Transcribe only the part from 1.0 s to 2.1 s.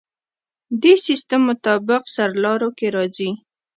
سیستم مطابق